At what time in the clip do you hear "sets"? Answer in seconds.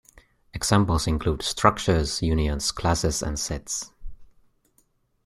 3.37-3.91